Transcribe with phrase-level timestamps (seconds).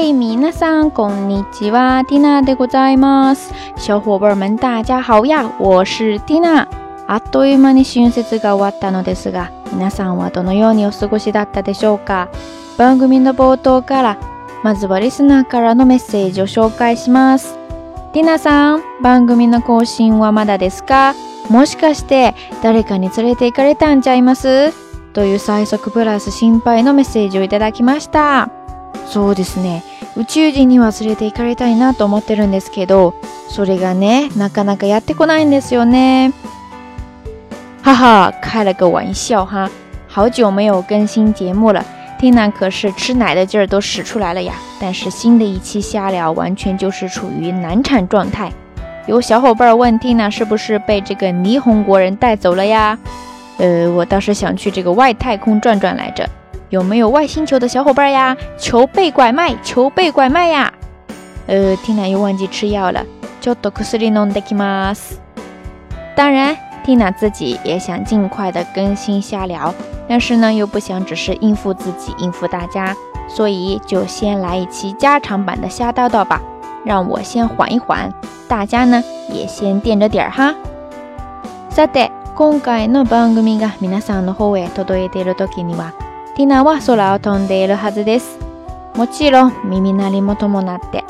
[0.00, 3.52] 嘿，皆さんこんにちは t i でございます。
[3.76, 6.66] 小伙伴们，大家好呀，我是 t i
[7.08, 12.28] あっという間に春節が終わったのですが、皆さんはどのようにお過ごしだったでしょうか。
[12.76, 14.18] 番組の冒頭から、
[14.62, 17.58] まずはリスナーからのメッセージを紹介します。
[18.12, 21.16] Tina さん、番組の更新はまだですか
[21.50, 24.70] もしかして誰かに連れて行かれたんちゃいます
[25.12, 28.50] という最速プラス心配のメッセージをいただきました。
[29.08, 29.82] そうですね。
[30.16, 33.14] 宇宙人に忘れて行かれたいなと思ってるんですけど、
[33.48, 36.32] それがねなかなかやってこないんですよね。
[37.82, 39.70] 哈哈，开了个玩笑哈。
[40.08, 41.82] 好久没有更新节目了，
[42.18, 44.52] 丁娜可是吃奶的劲儿都使出来了呀。
[44.78, 48.52] 但是新的一期瞎聊完全就是处于难产状态。
[49.06, 52.98] 有小伙伴问丁娜是不是被这个霓虹国人带走了呀？
[53.56, 56.28] 呃，我倒是想去这个外太空转转来着。
[56.70, 58.36] 有没有外星球的小伙伴呀？
[58.58, 60.72] 求被拐卖，求被拐卖呀！
[61.46, 63.04] 呃，Tina 又忘记吃药了。
[63.40, 65.18] ちょ o と u s i n o n d e k m a s
[66.14, 69.74] 当然，Tina 自己也想尽快的更新瞎聊，
[70.06, 72.94] 但是呢，又不想只是应付自己、应付大家，
[73.28, 76.42] 所以就先来一期加长版的瞎叨叨吧。
[76.84, 78.12] 让我先缓一缓，
[78.46, 80.54] 大家呢也先垫着点儿哈。
[81.70, 86.07] さて、今回の番組が皆さんの方へ届いている時には。
[86.38, 88.38] ティナは空を飛んでいるはずです。
[88.94, 91.02] もちろん耳鳴りも伴って。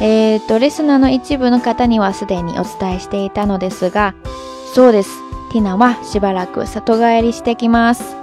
[0.00, 4.14] えっ、ー、と、リスナーの一部の方にはすでにお伝えしていたのですが、
[4.74, 5.10] そうです。
[5.52, 8.16] ティナはしばらく里帰りしてきます。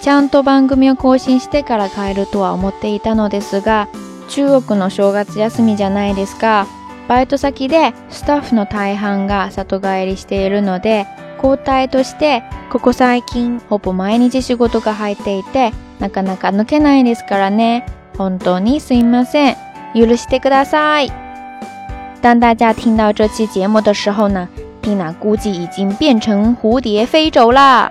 [0.00, 3.88] ちゃんと番組を更新してから帰るとは思っていたのですが、
[4.30, 6.66] 中国の正月休みじゃないですか。
[7.08, 11.06] バイト先でスタッフの大半が里帰りしているので、
[11.42, 11.86] 交代。
[11.88, 17.86] として、ここ最近ほぼ毎日仕事が入っていて、なかなか抜けないですからね。
[18.16, 19.56] 本当にすいません。
[19.94, 21.12] 許してください。
[22.22, 24.48] 当大家听到这期节目的时候呢，
[24.80, 27.90] 听娜估计已经变成蝴蝶飞走了。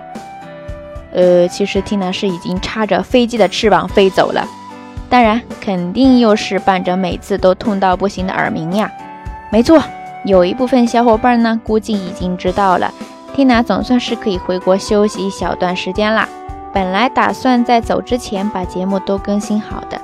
[1.12, 4.44] 呃，其实听娜是已经插着飞机的翅膀飞走了。
[5.08, 8.90] 当然，肯定又是伴着每次都痛到不行的耳鸣呀。
[9.52, 9.80] 没错，
[10.24, 12.92] 有一部分小伙伴呢，估计已经知道了。
[13.34, 16.28] ，Tina 总算是可以回国休息一小段时间啦。
[16.72, 20.00] 本来打算在走之前把节目都更新好的，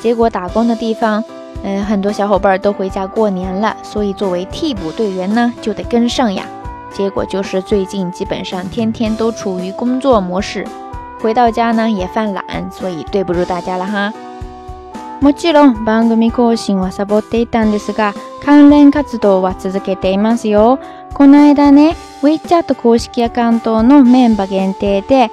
[0.00, 1.22] 结果打工的地方，
[1.62, 6.44] 嗯，很多小伙伴都回家过年了，所以作为替补队员呢，就得跟上呀。
[6.90, 10.66] 结果就是最近基本上天天都处于工作模式，
[11.20, 14.12] 回到家呢也犯懒，所以对不住大家了哈。
[15.20, 18.14] も吉龙、ん番組更新はサボっていたんですが、
[18.44, 20.78] 関連活動は続けていますよ。
[21.18, 25.32] この間ね、WeChat 公式アカウントのメンバー限定で、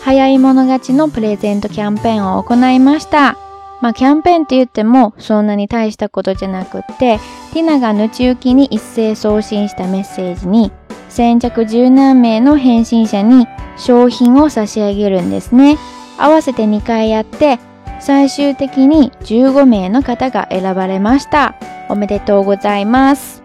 [0.00, 3.36] 早い者勝ちのプレゼントキャンペーンを行いました。
[3.80, 7.18] まあ、キャンペーンって言っても、そんなに大したことじゃなくって、
[7.52, 10.70] ティナが後ちきに一斉送信したメッセージに、
[11.08, 15.78] 先着十何名の返信者に商品を差し上げるんですね。
[16.16, 17.58] 合わせて2回やって、
[17.98, 21.56] 最終的に15名の方が選ばれました。
[21.88, 23.42] おめでとうございます。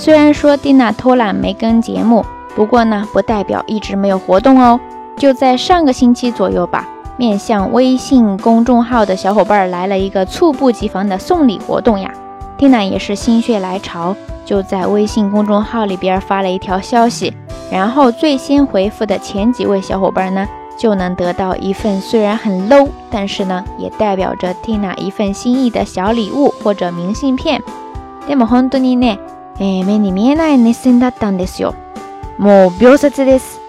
[0.00, 2.24] 虽然说蒂娜偷懒没跟节目，
[2.54, 4.80] 不过呢，不代表一直没有活动哦。
[5.18, 6.88] 就在上个星期左右吧，
[7.18, 12.10] 面向微信公众号的小伙伴来了一个猝不及防的送礼活动呀。
[12.56, 14.16] 蒂娜也是心血来潮，
[14.46, 17.34] 就在微信公众号里边发了一条消息，
[17.70, 20.48] 然后最先回复的前几位小伙伴呢，
[20.78, 27.60] 就能得到一份虽然很 low，但是呢，也代表着蒂娜一份心意的小礼物或者明信片。
[29.60, 31.74] えー、目に見えない熱戦だったんですよ。
[32.38, 33.60] もう秒殺です。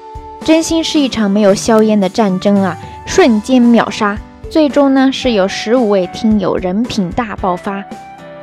[0.46, 4.18] 真心是一场没有硝烟的战争啊，瞬间秒杀。
[4.50, 7.80] 最终呢，是有十五位听友人品大爆发。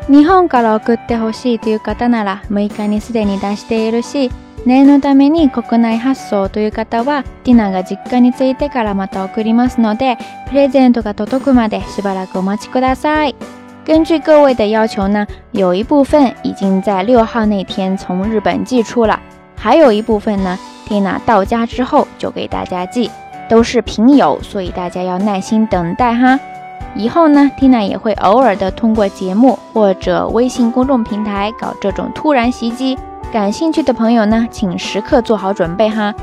[0.06, 4.30] 日本から送ってほしいという方なら6日にすでに出しているし、
[4.64, 10.16] 念のために国内発送という方は、ディナが実家に着いてからまた送りますので、
[10.48, 13.34] プレゼントが届くまでしばらくお待ちください。
[13.88, 19.18] 根据各位的要求呢，有一部分已经在六号那天从日本寄出了，
[19.56, 23.10] 还有一部分呢，Tina 到家之后就给大家寄，
[23.48, 26.38] 都是平邮，所以大家要耐心等待哈。
[26.94, 32.98] 以后呢，Tina 也会偶尔的通过节目或者微信公众平台搞这种突然袭击，
[33.32, 36.14] 感兴趣的朋友呢，请时刻做好准备哈。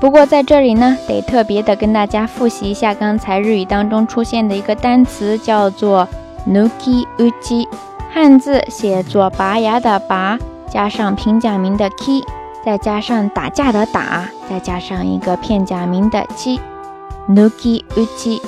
[0.00, 6.08] 不过在这里呢，得特别的跟大家复习一下刚才日语当中出现的一个单词，叫做。
[6.46, 7.66] nukiuchi，
[8.12, 12.22] 汉字写作拔牙的拔，加上平假名的 k，
[12.64, 18.40] 再加上打架的打，再加上一个片假名的 chi，nukiuchi。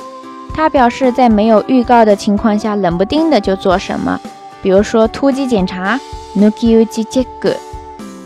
[0.57, 4.21] 它表示在没有预告的情况下，冷不丁的就做什么，
[4.63, 5.99] 比如说突击检查
[6.37, 7.27] ，nukiuchi check。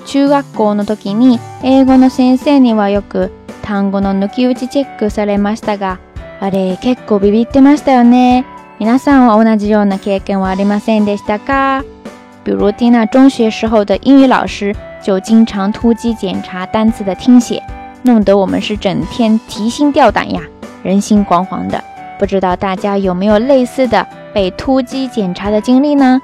[0.05, 3.31] 中学校の時に英語の先生にはよく
[3.63, 5.99] 単語の nukiuchi チェックされましたが、
[6.41, 8.47] あれ結構ビビってましたよね。
[8.81, 11.83] 你那算我欧娜基哟，那可跟我立马算得是大咖。
[12.45, 14.73] 比如蒂娜中学时候的英语老师，
[15.03, 17.61] 就经常突击检查单词的听写，
[18.05, 20.41] 弄得我们是整天提心吊胆呀，
[20.85, 21.83] 人心惶惶的。
[22.21, 26.21] 不知道大家有没有类似的被突击检查的经历呢？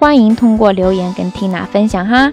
[0.00, 2.32] 欢迎通过留言跟蒂娜分享哈。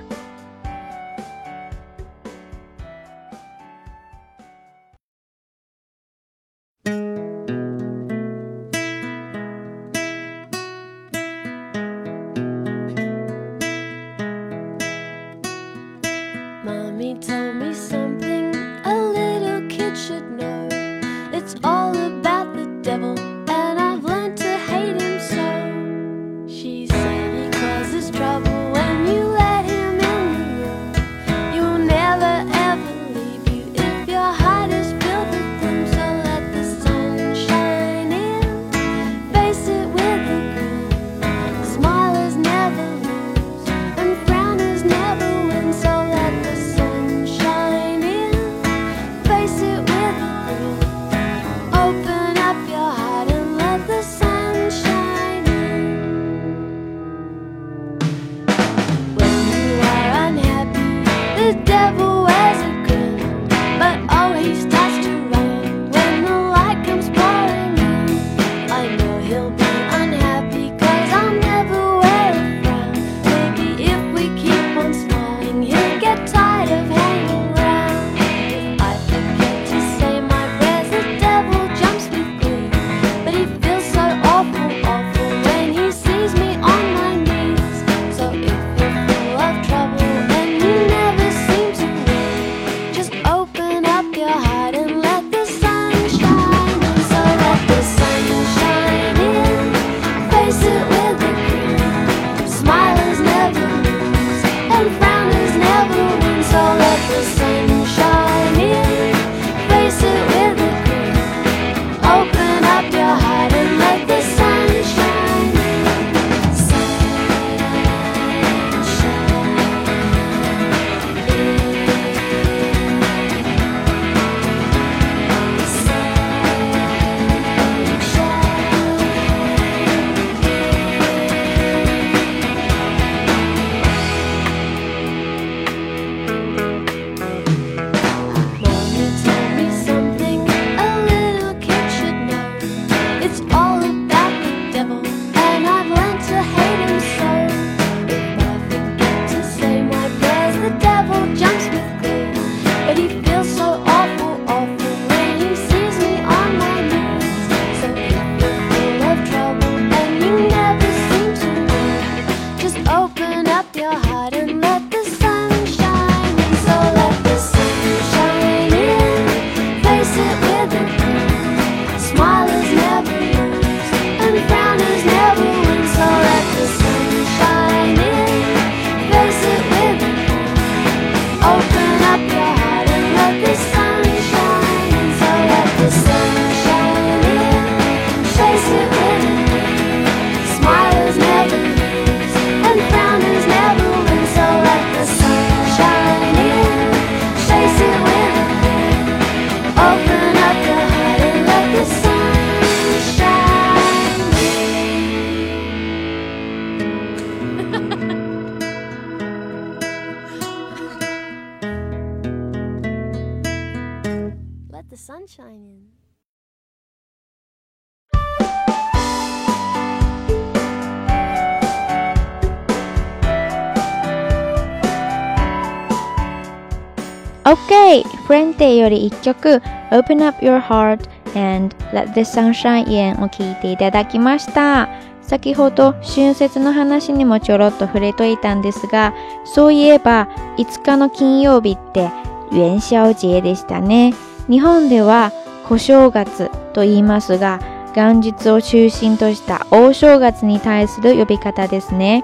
[228.30, 229.59] フレンテより1曲
[229.90, 234.88] Open Up Your Heart and Let the Sunshine In を聴いていただきました。
[235.24, 240.28] 先ほど春節の話にもちょろっと触れといたんですが、そういえば
[240.59, 242.12] 5日の金曜日って
[242.52, 244.14] 元宵節でしたね。
[244.48, 245.31] 日本では
[245.68, 247.59] 小正月と言いますが、
[247.95, 252.24] 元日を中心とした大正月に対する呼び方ですね。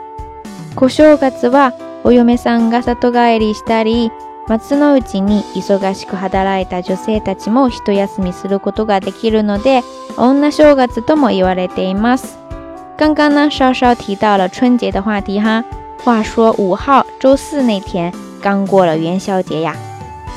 [0.76, 4.12] 小正月はお嫁さんが里帰りしたり、
[4.48, 9.82] 松のうちに忙しく働いた女性たちも一休みすることができるので、
[10.18, 12.38] 女正月とも言われています。
[12.96, 15.64] 刚刚呢，稍稍提到了春节的话题哈。
[16.04, 19.75] 话说五号周四那天刚过了元宵节呀，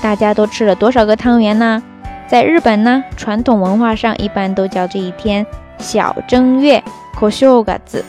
[0.00, 1.82] 大家都吃了多少个汤圆呢？
[2.26, 5.44] 在日本呢，传统文化上一般都叫这一天
[5.78, 6.82] 小正月
[7.20, 8.02] （こしょうがつ），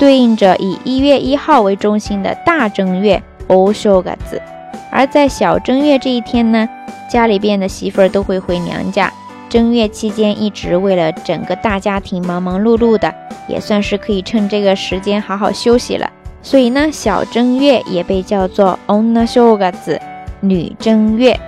[0.00, 4.40] 对应着以一月一号为中心的大正月（おしょうがつ）。
[4.92, 6.68] 而在小正月这一天呢，
[7.08, 9.10] 家里边的媳妇儿都会回娘家。
[9.48, 13.12] 正月期间一直为了整个大家庭忙忙碌碌的，
[13.48, 16.10] 也算是可以趁这个时间好好休息了。
[16.42, 19.98] 所以呢，小正月也被叫做 Onna s h o g a t
[20.40, 21.40] 女正月）。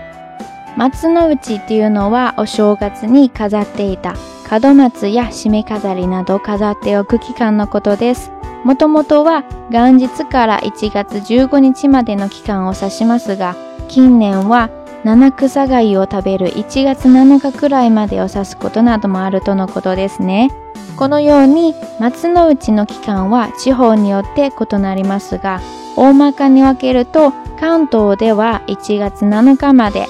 [0.76, 4.14] m a t s u s h i いうのはお正月に飾っていた
[4.48, 8.30] 角松や締め飾りなど飾っておく期間のことです。
[8.64, 13.54] もともとは元日から1月15日までの期間を指しますが、
[13.88, 14.70] 近年は
[15.04, 20.50] 七草貝を食べる1月7日くらいまでを指すことなどもあるとのことですね。
[20.96, 25.60] このように松の内の期間は地方によって異なりますが、
[25.96, 30.06] 大まかに分けると関東では1月7日まで、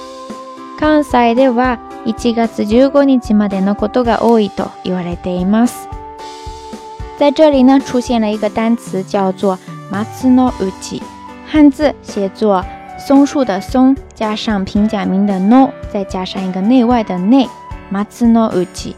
[0.78, 5.88] 関西では1月15日までのことが多いと言われています。
[7.24, 9.58] 在这里呢，出现了一个单词叫做
[9.90, 11.00] matsuno uchi，
[11.46, 12.62] 汉字写作
[12.98, 17.48] 松树的松，加上平假名的 no，再加上一个内外的内
[17.90, 18.92] matsuno uchi。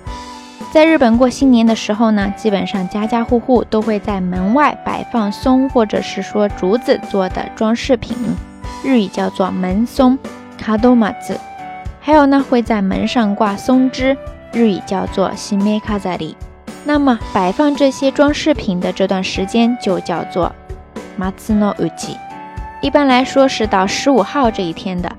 [0.72, 8.16] 在日本过新年的时候呢，基本上家家户户都会在门外摆放松或者是说竹子做的装饰品，
[8.82, 10.18] 日语叫做门松
[10.58, 11.14] k a d o m a
[12.00, 14.16] 还有呢，会在门上挂松枝，
[14.52, 16.36] 日语叫做西梅卡萨里。
[16.86, 20.52] 那么摆放这些装饰品的这段时间就叫做
[21.18, 22.18] matsuno u h i
[22.80, 25.10] 一般来说是到十五号这一天的。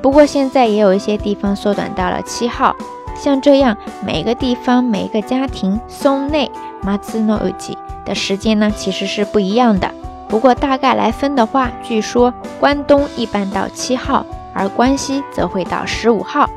[0.00, 2.74] 不过现在也有一些地方缩短到了七号。
[3.14, 6.50] 像这样，每个地方、每个家庭松内
[6.82, 9.90] matsuno u h i 的时间呢，其实是不一样的。
[10.26, 14.24] 不过大概来分的话，据说关东一般到七号，
[14.54, 16.48] 而关西则会到十五号。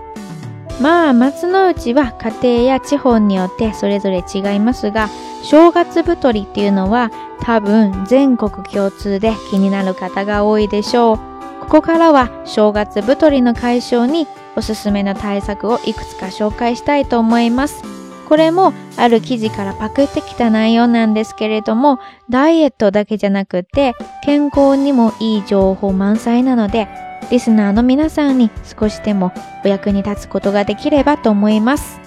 [0.81, 2.11] まあ松の内は
[2.43, 5.07] 家庭や地方によってそれぞれ違いますが
[5.43, 7.11] 正月太りっていうのは
[7.41, 11.17] 多分全国共通で気になる方が多いでしょう
[11.61, 17.83] ここからは正月太りの解消におすすめの対策をいくつか紹介したいと思います
[18.27, 21.99] これもある記事からパクってきた内容なんですけれども
[22.29, 26.87] ダイエットだけじゃなくて健康にもいい情報満載なので
[27.29, 29.31] ですかの皆さんに少しでも
[29.63, 31.99] 役に立つことができればと思います。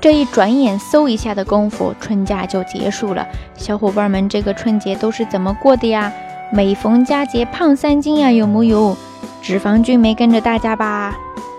[0.00, 3.26] 这一转眼，嗖一下的功夫，春假就结束了。
[3.56, 6.12] 小伙伴们，这个春节都是怎么过的呀？
[6.52, 8.94] 每逢佳节胖三斤呀，有木有？
[9.40, 11.14] 脂肪君没跟着大家吧？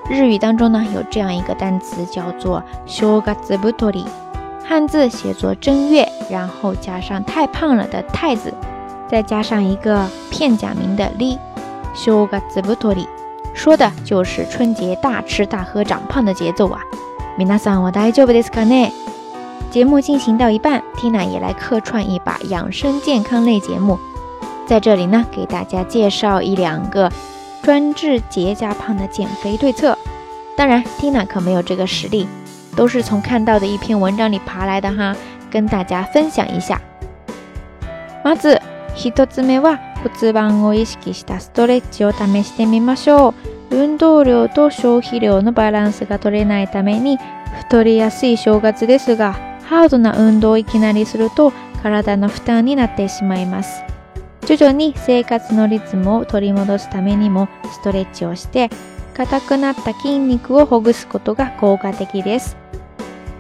[0.10, 3.50] 日语当中呢，有这样一个单词叫做正
[3.93, 4.01] 月，
[4.63, 8.53] 汉字写作正月，然后加上太胖了的太字，
[9.10, 11.38] 再加上一个片假名的リ。
[11.95, 13.07] 小嘎子不托里，
[13.53, 16.81] 说的就是春节大吃大喝长胖的节奏啊！
[17.37, 18.91] 米娜桑，我は大丈夫ですかね？
[19.71, 23.97] 节目进行到一半，Tina 也来客串一把养生健康类节目，
[24.67, 27.09] 在这里呢，给大家介绍一两个
[27.63, 29.97] 专治节假胖的减肥对策。
[30.57, 32.27] 当然，Tina 可没有这个实力，
[32.75, 35.15] 都是从看到的一篇文章里爬来的哈，
[35.49, 36.79] 跟大家分享一下。
[38.21, 38.59] まず
[38.97, 39.77] 一つ目は。
[40.13, 43.29] 骨盤を意識したストレッチを試してみましょ
[43.71, 47.17] う運動量と消費量のバランスが取れないために
[47.65, 49.33] 太りやすい正月ですが
[49.63, 53.81] ハードな運動をいきなりすると体の負担になってしまいます
[54.45, 58.69] 徐々に生活のリズムを取り戻すためにもストレッチをして
[59.15, 62.55] 硬くなった筋肉をほぐすことが効果的です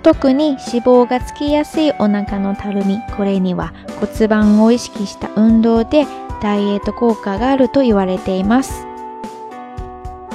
[0.01, 6.05] 特に脂肪がつきやすいお腹のたるみこれには骨盤を意識した運動で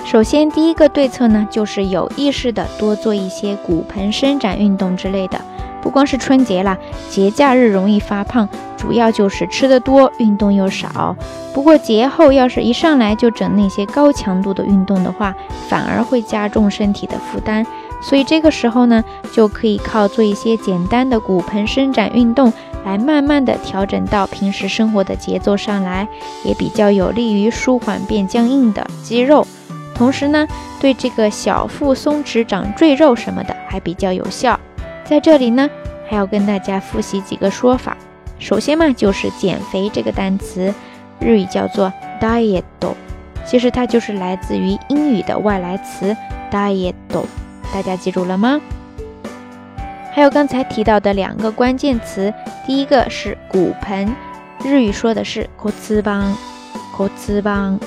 [0.05, 5.41] 首先，第一个对策呢，就是有意识的多做一些骨盆伸展运动之类的。
[5.81, 6.77] 不光是春节啦，
[7.09, 11.15] 节假日容易发胖，主要就是吃的多，运动又少。
[11.55, 15.33] 不过节后要是一上来就整那些高强度的运动的话，
[15.69, 17.65] 反而会加重身体的负担。
[18.03, 22.53] 所以这个时候呢，就可以靠做一些简单的骨盆伸展运动。
[22.85, 26.07] 来慢慢的调整到平时生活的节奏上来，
[26.45, 29.47] 也比较有利于舒缓变僵硬的肌肉，
[29.95, 30.47] 同时呢，
[30.81, 34.59] 对这个小腹松弛长赘肉什么的还比较有效。
[35.05, 35.69] 在这里呢，
[36.09, 37.97] 还要跟大家复习几个说法。
[38.39, 40.73] 首先嘛，就是减肥这个单词，
[41.19, 42.95] 日语叫做ダ i エ do，
[43.45, 46.17] 其实它就是来自于英语的外来词
[46.51, 47.27] ダ i エ do。
[47.75, 48.61] 大家记住了吗？
[50.13, 52.33] 还有刚才提到的两个关键词，
[52.67, 54.13] 第一个是骨盆，
[54.65, 56.37] 日语说的是骨瓷邦，
[56.97, 57.79] 骨瓷邦，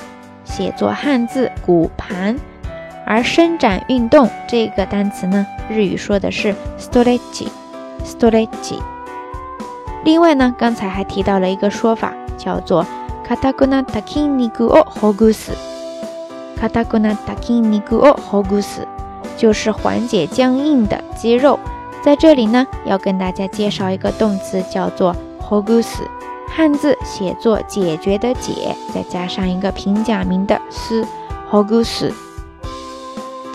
[0.44, 2.36] 写作汉字骨盘。
[3.06, 7.52] 而伸展运动这个单词呢，日语说的是 s t r e t c h
[8.02, 8.76] s t r e t c
[10.06, 12.86] 另外呢，刚才还提到了一个说法，叫做
[13.28, 18.80] katakuna takini gu o hogus，katakuna takini gu o hogus，
[19.36, 21.60] 就是缓解僵硬的肌肉。
[22.04, 26.02] 在这里呢，要跟大家介绍一个动词，叫做“ほぐす”。
[26.54, 31.06] 汉字写作“解决”的“解”，再加上一个平假名的“す
[31.50, 32.12] ”，“ほぐす”。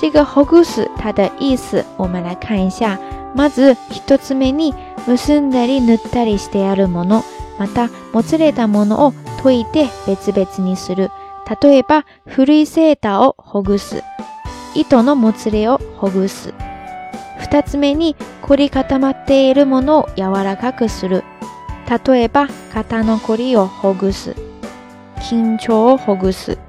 [0.01, 2.98] 这个“ほぐす”它的意思，我们来看一下：
[3.36, 4.74] まず、一つ目に
[5.06, 7.23] 結んだり塗ったりしてあるもの、
[7.60, 11.12] またもつれたものを解いて別々にする。
[11.62, 14.04] 例えば、古いセーターをほぐす、
[14.73, 16.52] 糸のもつれをほぐす。
[17.39, 21.23] 二つ目に凝り固まっているものを柔らかくする。
[22.08, 24.36] 例えば、肩の凝りをほぐす。
[25.17, 26.60] 緊張をほぐす。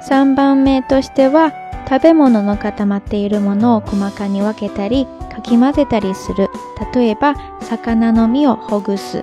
[0.00, 1.52] 三番目としては、
[1.88, 6.48] 食べ物の固まっているものを細かに分けたり、かき混ぜたりする。
[6.94, 9.20] 例えば、魚の身をほぐす。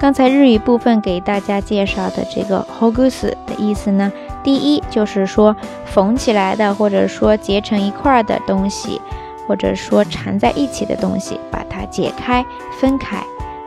[0.00, 4.10] 刚才日语部分给大家介绍的这个 h o g u s 的意思呢，
[4.42, 8.98] 第一就是说缝起来的，或者说结成一块儿的东西，
[9.46, 12.42] 或者说缠在一起的东西，把它解开、
[12.80, 13.22] 分开。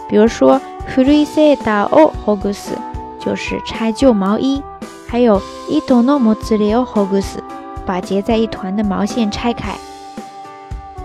[0.10, 2.76] 比如说 f u r i s e d e o h o g u s
[3.24, 4.60] 就是拆旧毛衣，
[5.08, 7.44] 还有 idono mozire o h o g u s
[7.86, 9.76] 把结在一团的毛线拆开。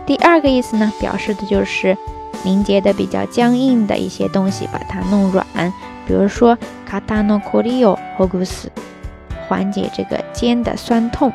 [0.06, 1.98] 第二个意思呢，表示的就是。
[2.44, 5.46] 凝结的比较僵硬的一些东西，把它弄软，
[6.06, 7.98] 比如说卡 a t a no k u r i o
[9.48, 11.30] 缓解这个肩的酸痛；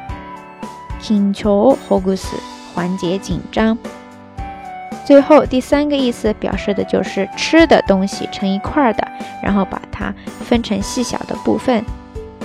[0.99, 2.37] 请求 n c 斯，
[2.73, 3.77] 缓解紧张。
[5.05, 9.05] 最后第三个意思表示的就是吃的东西成一块儿的，
[9.41, 10.13] 然后把它
[10.47, 11.83] 分成细小的部分，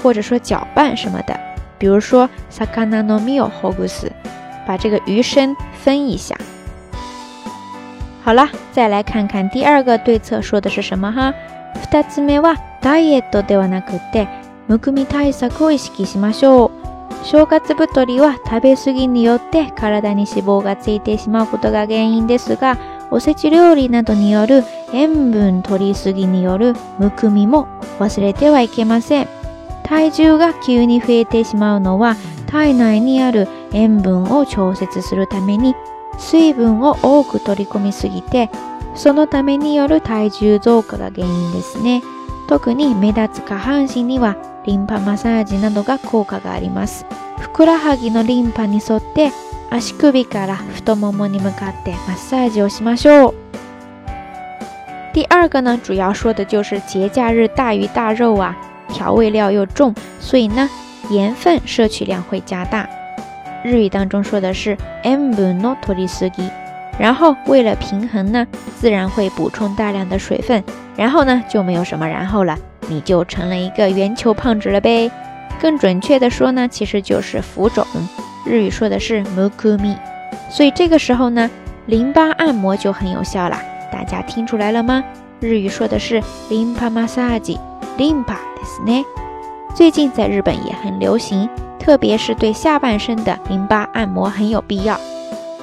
[0.03, 1.39] 或者说搅拌什么的，
[1.79, 3.49] 比如说 sakana no m i o
[4.67, 6.37] 把这个鱼身分一下。
[8.29, 11.33] 好了，再来看看第二个对策说的是什么哈。
[11.91, 14.29] 二つ目はダイエットではなくて、
[14.69, 16.71] むくみ対策を意識しましょう。
[17.25, 22.77] 正月太りは食べ過ぎによって体に脂肪がついてしまうことが原因ですが、
[23.11, 24.63] おせち料理などによる
[24.93, 27.67] 塩分取りすぎによるむくみも
[27.99, 29.29] 忘れてはいけません。
[29.85, 32.15] 体重が急に増えてしまうのは
[32.47, 35.75] 体内にある塩分を調節するために
[36.19, 38.51] 水分を多く取り込みすぎて
[38.95, 42.03] そのためによる体重増加が原因ですね
[42.49, 47.07] 特に目立つ下半身にはリンパマッサージなどが効果があります
[47.39, 49.31] ふくらはぎのリンパに沿って
[49.71, 53.35] 足首から太ももに向かってマッサージをしましょう
[55.15, 58.57] 第二个呢，主要说的就是节假日大鱼大肉啊，
[58.89, 60.71] 调味料又重，所以呢，
[61.11, 62.89] 盐分摄取量会加大。
[63.63, 66.49] 日语当中说的是 “muno torisugi”，
[66.99, 68.47] 然后为了平衡呢，
[68.79, 70.63] 自然会补充大量的水分，
[70.97, 72.57] 然后呢就没有什么然后了，
[72.89, 75.11] 你就成了一个圆球胖子了呗。
[75.61, 77.85] 更准确的说呢，其实就是浮肿，
[78.47, 79.99] 日语说的是 m u k u m i
[80.51, 81.51] 所以这个时候呢，
[81.87, 83.61] 淋巴按摩就很有效了。
[83.91, 85.03] 大家听出来了吗？
[85.41, 87.61] 日语说的是 “limpa m a s a g i
[87.97, 89.05] l i m p a ですね。
[89.75, 91.49] 最近在日本也很流行。
[91.79, 94.99] 特别是对下半身的淋巴按摩很有必要，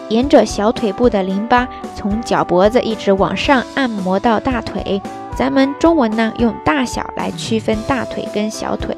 [0.10, 5.02] 沿着小腿部的淋巴，从脚脖子一直往上按摩到大腿。
[5.36, 8.96] 咱们中文呢用大小来区分大腿跟小腿，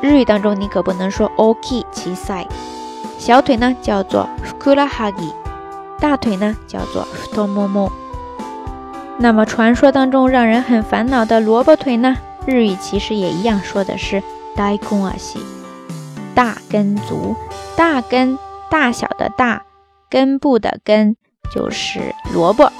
[0.00, 2.42] 日语当中你可不能说 OK 其サ
[3.18, 5.30] 小腿呢叫做 skulahagi，
[6.00, 7.90] 大腿呢叫做 stomomo。
[9.18, 14.22] 那么传说当中让人很烦恼的萝卜腿呢，日语其实也一样说的是
[14.56, 15.63] だいこ a あ i
[16.34, 17.36] 大根足，
[17.76, 18.36] 大根
[18.68, 19.62] 大小的“大”，
[20.10, 21.16] 根部的“根”
[21.54, 22.70] 就是萝卜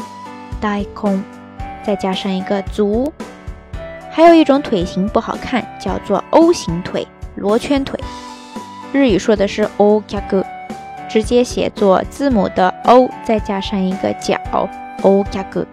[0.61, 1.19] d 空
[1.59, 3.13] ，i 再加上一个足，
[4.11, 7.99] 还有一种腿型不好看，叫做 O 型腿，罗圈腿。
[8.93, 10.45] 日语说的是 o k a g
[11.09, 14.37] 直接写作字母的 O，再加上一个脚
[15.01, 15.65] o-kago。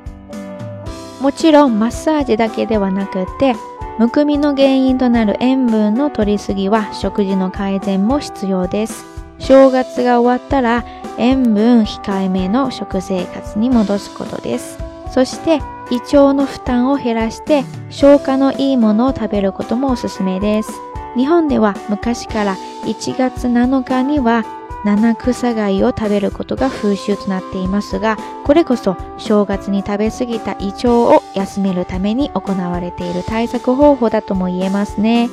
[1.20, 3.56] 目击了マッサージだけではなくて。
[4.01, 9.05] むくみの原因となる塩分の摂りすぎは食事の改善も必要です
[9.37, 10.83] 正月が終わったら
[11.19, 14.79] 塩分控えめの食生活に戻すことです
[15.13, 15.59] そして
[15.91, 20.71] 胃腸の負担を減らして消化のいいものを食べることもおすすめです
[21.15, 24.43] 日本では昔から1月7日には
[24.84, 35.30] 七草クを食べることが風習となっていますが、これこそ正月に食べ過ぎた胃腸を休めるために行われている対策方法だと言えますね。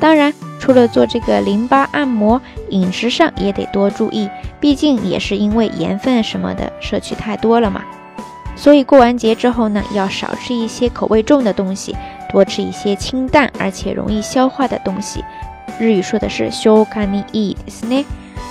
[0.00, 4.28] 当然，除了做这个淋巴按摩，饮食上也得多注意，
[4.60, 7.84] 毕竟也是因为盐分什么的摄取太多了嘛。
[8.56, 11.94] 所以过完节之后呢，要少吃一些口味重的东西，
[12.30, 15.24] 多吃一些清淡而且容易消化的东西。
[15.78, 18.04] 日语说的是「消化にいいですね」。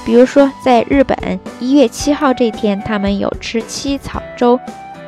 [0.05, 1.17] 比如说，在日本
[1.59, 4.59] 一月七号这天，他们有吃七草粥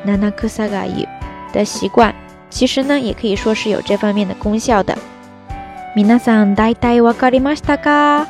[0.06, 1.06] （nanakusa yu）
[1.52, 2.14] 的习惯。
[2.48, 4.96] 其实呢，也可以说是有这方面的功效的。
[5.94, 8.26] 皆さん、大体わかりましたか？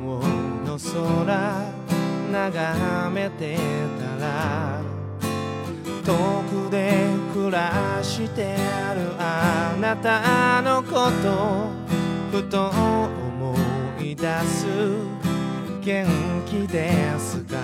[0.66, 1.74] の空
[2.32, 3.58] 眺めて
[4.20, 4.82] たら
[6.04, 6.14] 遠
[6.68, 6.94] くで
[7.34, 11.70] 暮らしてあるあなたのこと
[12.38, 13.56] ふと思
[14.02, 14.66] い出す
[15.82, 16.08] 元
[16.46, 17.58] 気ですか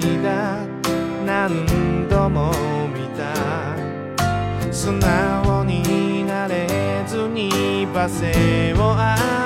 [0.00, 0.66] 涙
[1.26, 1.48] 何
[2.08, 2.52] 度も
[2.94, 6.66] 見た素直になれ
[7.06, 8.96] ずに罵声を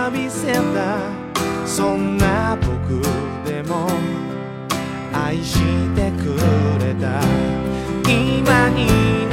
[0.06, 0.98] 浴びせた
[1.66, 3.00] そんな僕
[3.44, 3.88] でも
[5.12, 5.60] 愛し
[5.96, 6.34] てく
[6.84, 7.20] れた
[8.08, 9.23] 今に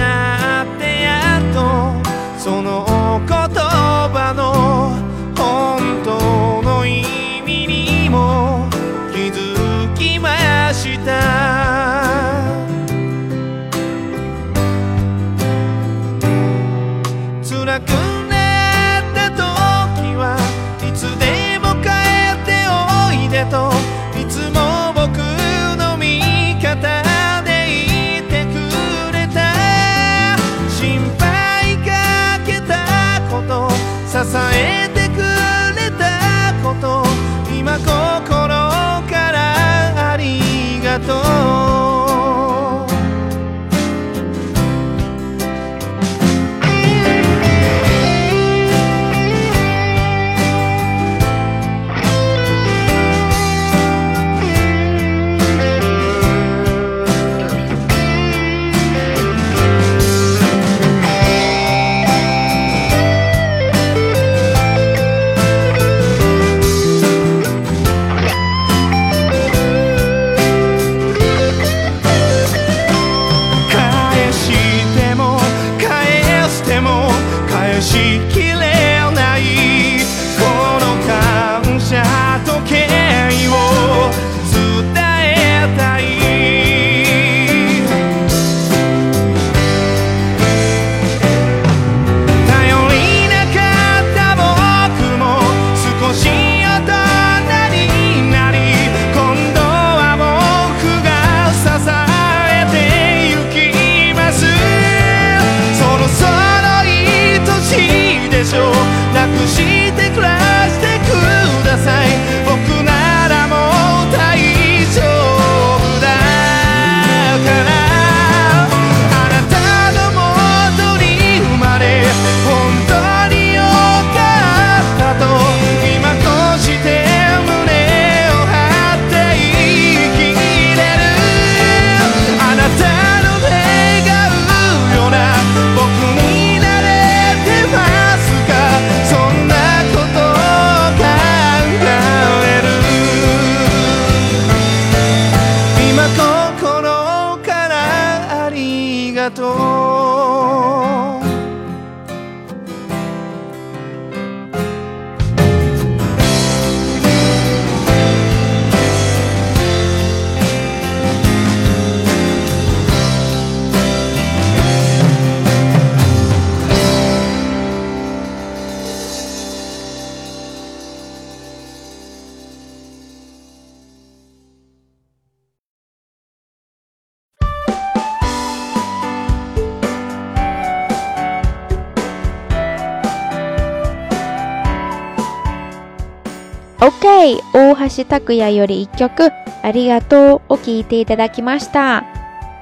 [187.54, 189.30] おはしタクヤより一曲。
[189.62, 190.42] ありがとう。
[190.50, 192.04] オッケーいただきました。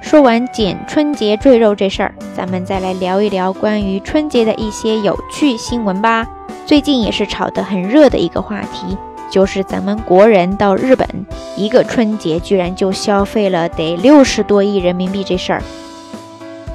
[0.02, 6.28] 说完减春节赘肉这事儿，咱们再来聊一聊关于春节的一些有趣新闻吧。
[6.66, 8.98] 最近也是炒得很热的一个话题，
[9.32, 11.08] 就是咱们国人到日本
[11.56, 15.64] 一个春节居然就消费了得六十多亿人民币这事儿。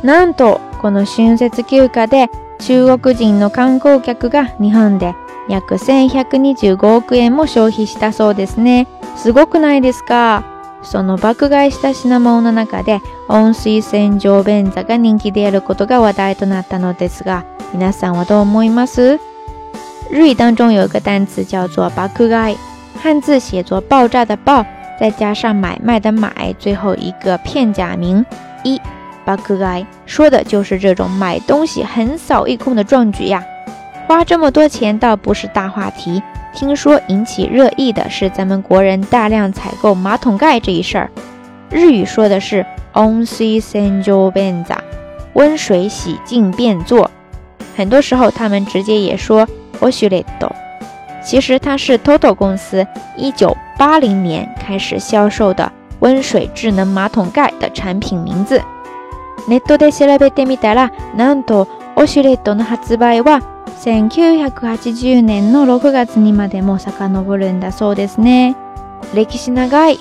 [0.03, 5.14] なんと、この春節休暇で、中国人の観光客が日本で。
[5.49, 8.87] 約1125億円も消費したそうですね。
[9.17, 10.45] すごくないですか
[10.83, 19.19] その爆買いした品物の中で温水洗浄便座が人気であることが話題となったのですが、皆さんはどう思います
[20.11, 22.55] 日语当中有一个单词叫做“爆盖”，
[23.03, 24.65] 汉字写作“爆炸”的“爆”，
[25.01, 26.31] 再加上买卖的“买”，
[26.61, 28.25] 最后一个片假名
[28.65, 28.81] “一”。
[29.25, 33.43] 爆盖说的就是这种买东西横扫一空的壮举呀。
[34.07, 36.23] 花这么多钱倒不是大话题。
[36.55, 41.11] 听说引起热议的是咱们国人大量采购马桶盖这一事儿。
[41.71, 44.77] 日语说的是 o n n s s i e o benza”，
[45.33, 47.11] 温水洗净便座。
[47.77, 49.47] 很多时候他们直接也说
[49.81, 50.51] オシュ e ット。
[51.25, 52.87] 其实它是 TOTO 公司
[53.17, 58.62] 一九八零年开始销售的温水智能马桶盖的产品名字。
[59.49, 63.40] ネットで調べてみたら、なんとオシュレットの発売は
[63.75, 68.57] 1980年の6月にまでも遡るんだそうですね。
[69.15, 69.99] 歴史長い。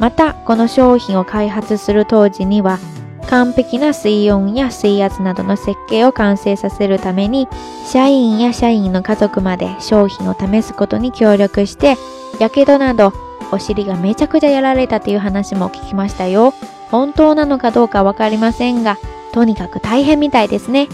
[0.00, 2.78] また、この商品を開発する当時には、
[3.28, 7.46] 完璧な水温や水圧などの設計を完成させるために、
[7.86, 11.96] 社員や社員の家族まで商品を試すことに協力して、
[12.40, 13.12] やけどなど、
[13.52, 16.52] お尻がめちゃくちゃやられたという話も聞きましたよ。
[16.90, 18.98] 本当なのかどうかわかりませんが、
[19.32, 20.88] とにかく大変みたいですね。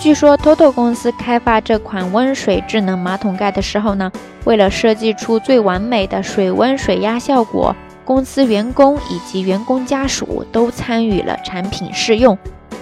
[0.00, 4.10] 据说，Toto 公司开发这款温水智能马桶盖的时候呢，
[4.44, 12.36] 为了设计出最完美的水温、水压效果，公司员工以及员工家属都参与了产品试用，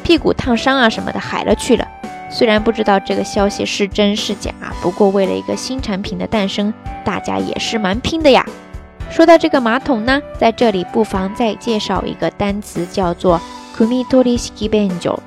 [0.05, 1.85] 屁股烫伤啊什么的，海了去了。
[2.31, 6.73] 虽然不知道这个消息是真是假，不过为了一个新产品的诞生，
[7.05, 8.47] 大家也是蛮拼的呀。
[9.11, 13.41] 说到这个马桶呢，在这里不妨再介绍一个单词，叫做
[13.77, 15.21] “Kumitoshi k i b e n j o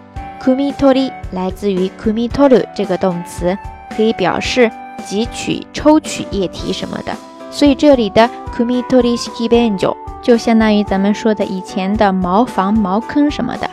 [0.43, 3.55] kumitori 来自于 kumitoru 这个动词，
[3.95, 4.69] 可以表示
[5.05, 7.13] 汲取、抽取液体什么的。
[7.51, 13.69] 所以这里的 kumitori shiki benjo 就相当于咱们说的以前的茅房、茅坑什么的。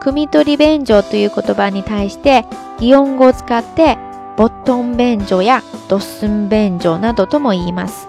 [0.00, 2.44] kumitori benjo という言葉に対して、
[2.78, 3.98] 擬音語を使って、
[4.38, 8.08] ボットン便所やドスン便所などとも言います。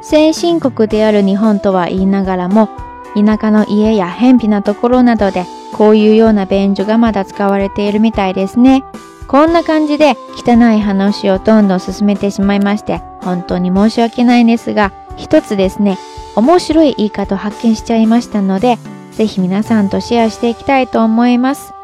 [0.00, 2.68] 先進国である日本とは言いながらも、
[3.14, 8.84] 田舎の家や偏僻なところなどでこういうような便所がまだ使われているみたいですね。
[9.26, 15.98] こんな感じで汚い話をどんどん進めてしまいまして本当に申し訳ないんですが一つですね
[16.34, 18.78] 面白い言い方を発見しちゃいましたので
[19.12, 21.74] ぜひ皆さんとシェアしていきたいと思います。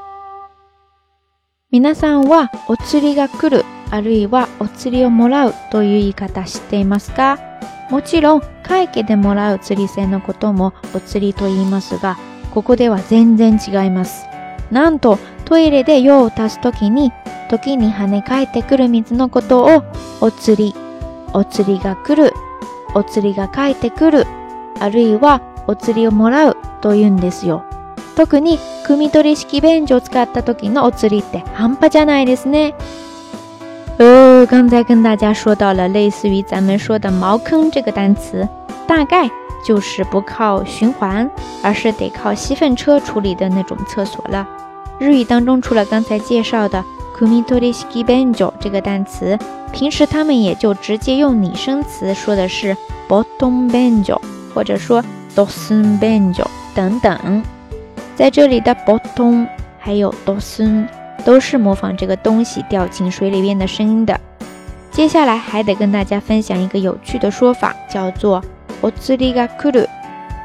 [1.71, 7.39] 皆さんはお釣りが来るあるいはお釣りをもらうという言い方知っていますか
[7.91, 12.17] もちろん、会計でもらう釣り銭のこともお釣りと言いますが、
[12.53, 14.27] ここでは全然違います。
[14.71, 17.13] なんと、トイレで用を足すときに、
[17.51, 19.83] 時に跳ね返ってくる水のことを、
[20.21, 20.75] お釣り、
[21.35, 22.33] お釣りが来る、
[22.95, 24.25] お釣りが返ってくる、
[24.81, 27.65] あるいはお釣りをもらうと言うんですよ。
[28.17, 32.75] 特に、汲み取り式便所を使った時のお釣りって半端じゃないですね。
[33.99, 38.49] 哦，刚才跟大家说到了类似于咱们说的“茅坑”这个单词，
[38.89, 39.31] 大概
[39.65, 41.31] 就是不靠循环，
[41.63, 44.49] 而是得靠吸粪车处理的那种厕所了。
[44.99, 46.85] 日语当中除了刚才介绍的
[47.17, 49.39] “kumitori s k i b e n t o 这个单词，
[49.73, 52.75] 平时他们也就直接用拟声词说的是
[53.07, 54.21] b o t t o m benjo”
[54.53, 55.05] 或者说
[55.37, 57.45] “dosun benjo” 等等。
[58.17, 59.47] 在这里的 b o t t o m
[59.79, 60.89] 还有 “dosun”。
[61.25, 64.19] 都是模仿这个东西掉进水里面的声音的。
[64.91, 68.45] 接下来还得跟大家分享一个有趣的说法，叫做
[68.83, 69.87] “オツリガクル”，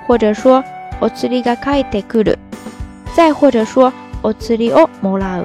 [0.07, 0.63] 或者说
[1.01, 2.35] “オツリガカイテクル”，
[3.13, 3.91] 再或者说
[4.23, 5.43] “オツリオモラウ”。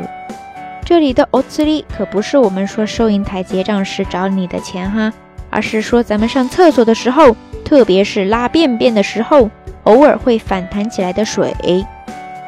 [0.87, 5.13] 这里的“オツリ”可不是我们说收银台结账时找你的钱哈，
[5.51, 9.51] 而是说咱们上厕所的时候，特别是拉便便的时候，
[9.83, 11.53] 偶尔会反弹起来的水。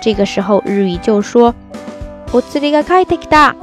[0.01, 1.53] 这个时候日语就说。
[2.37, 3.57] 我吃了一个开太大，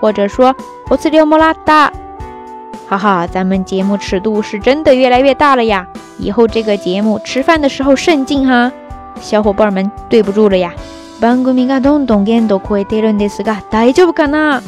[0.00, 0.56] 或者说
[0.88, 1.92] 我吃了一个麻辣大，
[2.88, 5.86] 哈哈，咱们节目尺度是真的越来越大了呀！
[6.16, 8.72] 以后这个节目吃饭的时候慎进哈，
[9.20, 10.72] 小伙伴们对不住了呀。
[11.20, 14.62] バンクミがどんどん言っとくえでるんですが、大丈夫かな？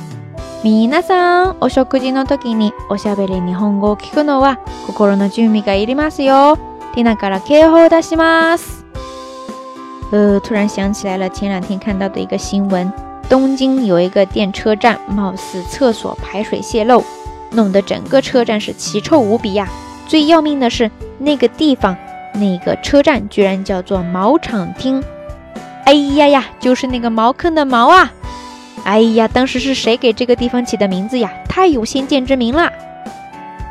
[0.62, 6.59] 皆さん、お食事の時におしゃべり日本語を聞くのは心の準備がいりますよ。
[6.95, 8.85] 丁寧から気をつけてします。
[10.12, 12.92] 呃，突然想起来了，前两天看到的一个新闻。
[13.28, 17.02] 东京有一个电车站，貌似厕所排水泄漏，
[17.50, 19.68] 弄得整个车站是奇臭无比呀！
[20.06, 21.96] 最要命的是那个地方，
[22.35, 25.02] 那个车站居然叫做“茅场町”，
[25.87, 28.12] 哎呀呀，就是那个茅坑的茅啊！
[28.85, 31.32] 哎呀，当时是谁给这个地方起的名字呀？
[31.48, 32.70] 太有先见之明了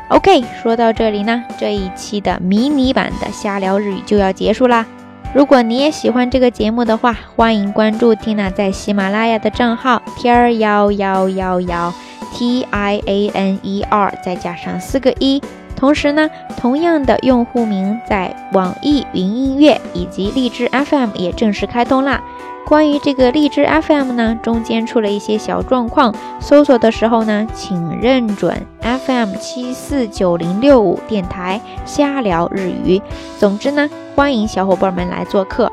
[0.08, 4.86] ！OK，说到这里呢，这一期的迷你版的瞎聊日语就要结束啦。
[5.34, 11.92] 如果你也喜欢这个节目的话，欢迎关注缇娜在喜马拉雅的账号 t 天幺幺幺幺
[12.34, 15.42] T I A N E R 再加上四个一。
[15.74, 22.22] 同时呢，同样的用户名在网易云音乐以及荔枝 FM 也正式开通啦。
[22.64, 33.02] 关于这个荔枝 FM 呢，中间出了一些小状况，搜索的时候呢，请认准 FM 七四九零六五电台瞎聊日语。
[33.38, 35.70] 总之呢，欢迎小伙伴们来做客。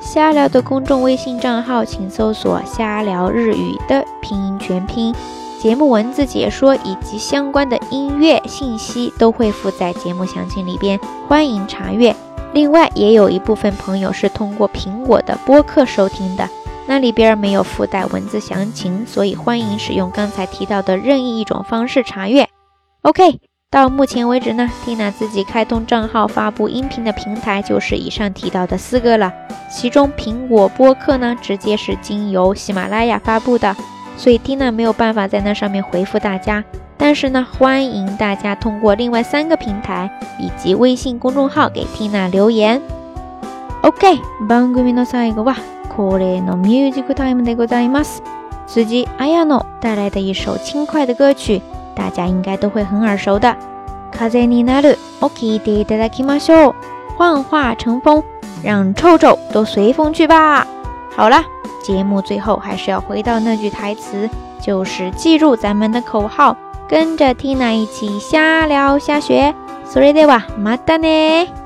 [0.00, 5.14] 瞎聊的公众微信账号，请搜索“瞎聊日语”的拼音全拼。
[5.60, 12.14] 节目文字解说以及相关的音乐信息都会附在节目详情里边，欢迎查阅。
[12.54, 16.48] 另外，也有一部分朋友是通过苹果的播客收听的，
[16.86, 22.48] 那里边没有附带文字详情，所以欢迎使用刚才提到的任意一种方式查阅。
[23.02, 29.30] OK，到目前为止呢，蒂娜自己开通账号发布音频的平台就是以上提到的四个了，
[29.70, 33.76] 其中苹果播客呢，直接是经由喜马拉雅发布的，
[34.16, 36.64] 所以蒂娜没有办法在那上面回复大家。
[36.98, 42.82] 但是呢，欢迎大家通过另外三个平台以及微信公众号给 Tina 留言。
[43.82, 45.56] OK，番組の最後は哇，
[45.96, 48.18] これのミュージックタイムでございます。
[48.66, 51.62] 随机 a y n o 带来的一首轻快的歌曲，
[51.94, 53.56] 大家应该都会很耳熟的。
[54.12, 56.74] なる、に慣れ、OK ただきましょう。
[57.16, 58.22] 幻化成风，
[58.64, 60.66] 让臭臭都随风去吧。
[61.16, 61.44] 好了，
[61.84, 64.28] 节目最后还是要回到那句台词，
[64.60, 66.56] 就是记住咱们的口号。
[66.88, 71.46] 跟着 Tina 一起下聊下雪 s o r は d たね。
[71.52, 71.57] 达